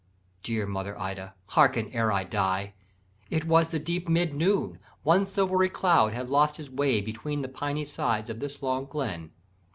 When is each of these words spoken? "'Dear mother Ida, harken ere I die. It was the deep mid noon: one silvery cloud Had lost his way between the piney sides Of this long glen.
"'Dear 0.41 0.65
mother 0.65 0.99
Ida, 0.99 1.35
harken 1.49 1.91
ere 1.93 2.11
I 2.11 2.23
die. 2.23 2.73
It 3.29 3.45
was 3.45 3.67
the 3.67 3.77
deep 3.77 4.09
mid 4.09 4.33
noon: 4.33 4.79
one 5.03 5.27
silvery 5.27 5.69
cloud 5.69 6.11
Had 6.11 6.27
lost 6.27 6.57
his 6.57 6.71
way 6.71 7.01
between 7.01 7.43
the 7.43 7.47
piney 7.47 7.85
sides 7.85 8.31
Of 8.31 8.39
this 8.39 8.63
long 8.63 8.87
glen. 8.87 9.29